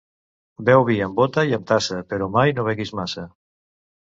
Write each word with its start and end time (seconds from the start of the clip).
Beu 0.69 0.85
vi 0.87 0.95
amb 1.07 1.19
bota 1.19 1.43
i 1.51 1.53
amb 1.57 1.67
tassa, 1.73 1.99
però 2.15 2.31
mai 2.39 2.57
no 2.61 2.67
beguis 2.71 2.95
massa. 3.03 3.29